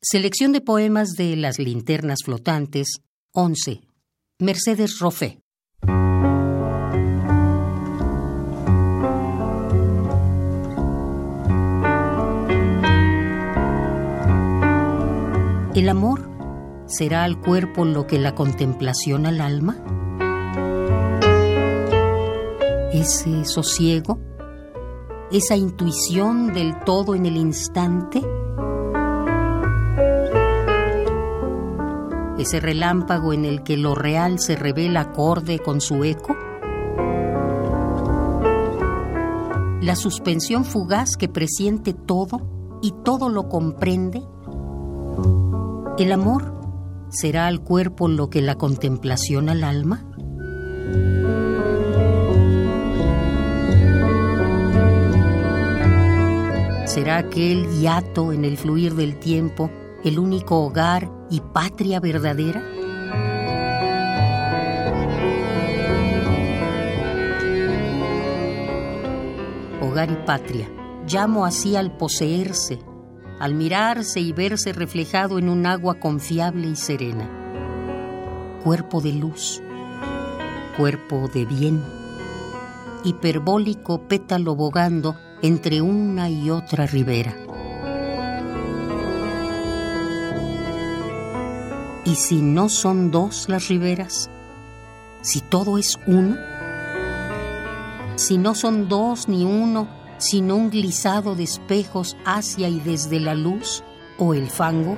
[0.00, 3.00] Selección de poemas de Las linternas flotantes,
[3.32, 3.80] 11.
[4.38, 5.40] Mercedes Roffé.
[15.74, 16.30] ¿El amor
[16.86, 19.82] será al cuerpo lo que la contemplación al alma?
[22.92, 24.20] ¿Ese sosiego?
[25.32, 28.22] ¿Esa intuición del todo en el instante?
[32.38, 36.36] Ese relámpago en el que lo real se revela acorde con su eco?
[39.82, 44.22] La suspensión fugaz que presiente todo y todo lo comprende?
[45.98, 46.54] ¿El amor
[47.08, 50.04] será al cuerpo lo que la contemplación al alma?
[56.86, 59.70] ¿Será aquel hiato en el fluir del tiempo
[60.04, 62.62] el único hogar y patria verdadera?
[69.80, 70.68] Hogar y patria,
[71.06, 72.78] llamo así al poseerse,
[73.40, 77.28] al mirarse y verse reflejado en un agua confiable y serena.
[78.64, 79.62] Cuerpo de luz,
[80.76, 81.82] cuerpo de bien,
[83.04, 87.47] hiperbólico pétalo bogando entre una y otra ribera.
[92.08, 94.30] ¿Y si no son dos las riberas?
[95.20, 96.36] ¿Si todo es uno?
[98.16, 103.34] Si no son dos ni uno, sino un glisado de espejos hacia y desde la
[103.34, 103.84] luz
[104.16, 104.96] o el fango?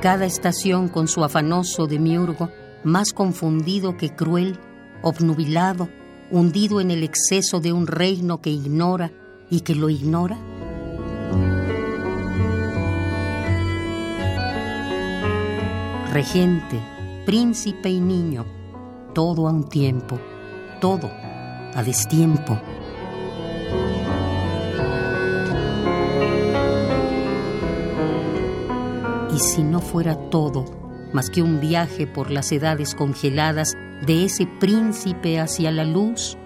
[0.00, 2.50] Cada estación con su afanoso demiurgo,
[2.84, 4.58] más confundido que cruel,
[5.02, 5.90] obnubilado,
[6.30, 9.12] hundido en el exceso de un reino que ignora
[9.50, 10.38] y que lo ignora?
[16.12, 16.80] Regente,
[17.26, 18.46] príncipe y niño,
[19.14, 20.18] todo a un tiempo,
[20.80, 21.10] todo
[21.74, 22.58] a destiempo.
[29.34, 30.64] Y si no fuera todo
[31.12, 33.74] más que un viaje por las edades congeladas
[34.06, 36.36] de ese príncipe hacia la luz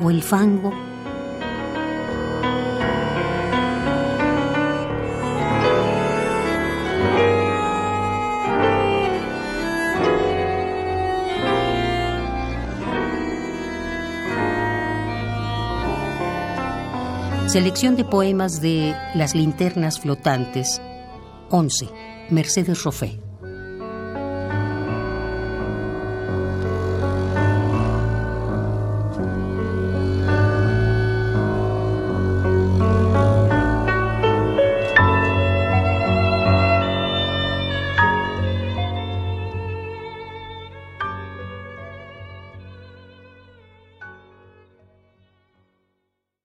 [0.00, 0.72] o el fango,
[17.52, 20.80] Selección de poemas de Las linternas flotantes.
[21.50, 21.86] 11.
[22.30, 23.20] Mercedes Roffé.